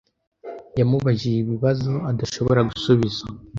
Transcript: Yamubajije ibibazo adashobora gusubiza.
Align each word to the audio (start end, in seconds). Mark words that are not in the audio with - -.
Yamubajije 0.79 1.37
ibibazo 1.41 1.93
adashobora 2.11 2.61
gusubiza. 2.69 3.23